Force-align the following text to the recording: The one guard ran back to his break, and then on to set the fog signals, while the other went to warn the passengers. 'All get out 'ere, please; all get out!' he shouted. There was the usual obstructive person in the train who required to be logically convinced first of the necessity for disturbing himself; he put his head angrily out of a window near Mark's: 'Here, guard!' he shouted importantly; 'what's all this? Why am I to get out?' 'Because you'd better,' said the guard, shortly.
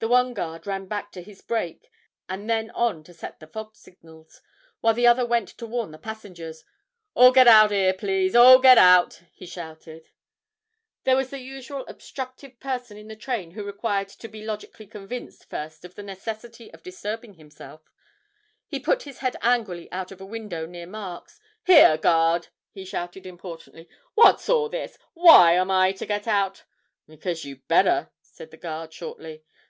The 0.00 0.06
one 0.06 0.32
guard 0.32 0.64
ran 0.64 0.86
back 0.86 1.10
to 1.10 1.20
his 1.24 1.40
break, 1.42 1.90
and 2.28 2.48
then 2.48 2.70
on 2.70 3.02
to 3.02 3.12
set 3.12 3.40
the 3.40 3.48
fog 3.48 3.74
signals, 3.74 4.40
while 4.80 4.94
the 4.94 5.08
other 5.08 5.26
went 5.26 5.48
to 5.58 5.66
warn 5.66 5.90
the 5.90 5.98
passengers. 5.98 6.64
'All 7.14 7.32
get 7.32 7.48
out 7.48 7.72
'ere, 7.72 7.92
please; 7.92 8.36
all 8.36 8.60
get 8.60 8.78
out!' 8.78 9.22
he 9.32 9.44
shouted. 9.44 10.10
There 11.02 11.16
was 11.16 11.30
the 11.30 11.40
usual 11.40 11.84
obstructive 11.88 12.60
person 12.60 12.96
in 12.96 13.08
the 13.08 13.16
train 13.16 13.50
who 13.50 13.64
required 13.64 14.06
to 14.10 14.28
be 14.28 14.44
logically 14.44 14.86
convinced 14.86 15.50
first 15.50 15.84
of 15.84 15.96
the 15.96 16.04
necessity 16.04 16.70
for 16.70 16.76
disturbing 16.76 17.34
himself; 17.34 17.82
he 18.68 18.78
put 18.78 19.02
his 19.02 19.18
head 19.18 19.34
angrily 19.42 19.90
out 19.90 20.12
of 20.12 20.20
a 20.20 20.24
window 20.24 20.64
near 20.64 20.86
Mark's: 20.86 21.40
'Here, 21.66 21.96
guard!' 21.96 22.46
he 22.70 22.84
shouted 22.84 23.26
importantly; 23.26 23.88
'what's 24.14 24.48
all 24.48 24.68
this? 24.68 24.96
Why 25.14 25.54
am 25.54 25.72
I 25.72 25.90
to 25.90 26.06
get 26.06 26.28
out?' 26.28 26.62
'Because 27.08 27.44
you'd 27.44 27.66
better,' 27.66 28.12
said 28.22 28.52
the 28.52 28.56
guard, 28.58 28.92
shortly. 28.92 29.42